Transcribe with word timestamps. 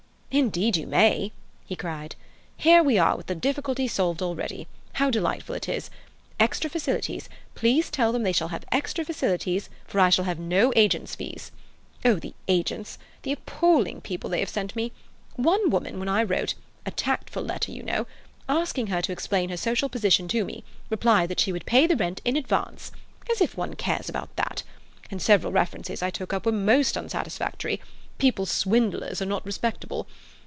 "Indeed 0.33 0.77
you 0.77 0.87
may!" 0.87 1.33
he 1.65 1.75
cried. 1.75 2.15
"Here 2.55 2.81
we 2.81 2.97
are 2.97 3.17
with 3.17 3.25
the 3.25 3.35
difficulty 3.35 3.85
solved 3.85 4.21
already. 4.21 4.65
How 4.93 5.09
delightful 5.11 5.55
it 5.55 5.67
is! 5.67 5.89
Extra 6.39 6.69
facilities—please 6.69 7.89
tell 7.89 8.13
them 8.13 8.23
they 8.23 8.31
shall 8.31 8.47
have 8.47 8.63
extra 8.71 9.03
facilities, 9.03 9.69
for 9.85 9.99
I 9.99 10.09
shall 10.09 10.23
have 10.23 10.39
no 10.39 10.71
agents' 10.73 11.15
fees. 11.15 11.51
Oh, 12.05 12.13
the 12.15 12.33
agents! 12.47 12.97
The 13.23 13.33
appalling 13.33 13.99
people 13.99 14.29
they 14.29 14.39
have 14.39 14.47
sent 14.47 14.73
me! 14.73 14.93
One 15.35 15.69
woman, 15.69 15.99
when 15.99 16.07
I 16.07 16.23
wrote—a 16.23 16.91
tactful 16.91 17.43
letter, 17.43 17.73
you 17.73 17.83
know—asking 17.83 18.87
her 18.87 19.01
to 19.01 19.11
explain 19.11 19.49
her 19.49 19.57
social 19.57 19.89
position 19.89 20.29
to 20.29 20.45
me, 20.45 20.63
replied 20.89 21.27
that 21.27 21.41
she 21.41 21.51
would 21.51 21.65
pay 21.65 21.87
the 21.87 21.97
rent 21.97 22.21
in 22.23 22.37
advance. 22.37 22.93
As 23.29 23.41
if 23.41 23.57
one 23.57 23.73
cares 23.73 24.07
about 24.07 24.33
that! 24.37 24.63
And 25.11 25.21
several 25.21 25.51
references 25.51 26.01
I 26.01 26.09
took 26.09 26.31
up 26.31 26.45
were 26.45 26.53
most 26.53 26.95
unsatisfactory—people 26.95 28.45
swindlers, 28.45 29.19
or 29.19 29.25
not 29.25 29.43
respectable. 29.47 30.05